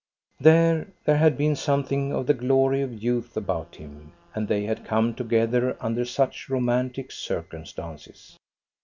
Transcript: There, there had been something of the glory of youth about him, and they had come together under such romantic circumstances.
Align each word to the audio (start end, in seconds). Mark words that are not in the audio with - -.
There, 0.39 0.87
there 1.05 1.17
had 1.17 1.37
been 1.37 1.55
something 1.55 2.11
of 2.11 2.25
the 2.25 2.33
glory 2.33 2.81
of 2.81 3.03
youth 3.03 3.37
about 3.37 3.75
him, 3.75 4.13
and 4.33 4.47
they 4.47 4.63
had 4.63 4.83
come 4.83 5.13
together 5.13 5.77
under 5.79 6.05
such 6.05 6.49
romantic 6.49 7.11
circumstances. 7.11 8.35